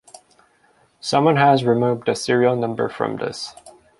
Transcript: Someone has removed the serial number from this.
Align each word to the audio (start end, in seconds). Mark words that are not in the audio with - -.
Someone 0.99 1.35
has 1.35 1.63
removed 1.63 2.07
the 2.07 2.15
serial 2.15 2.55
number 2.55 2.89
from 2.89 3.17
this. 3.17 3.53